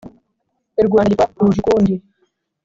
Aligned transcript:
i 0.81 0.83
rwanda 0.87 1.11
yitwa 1.11 1.25
rujukundi 1.45 1.93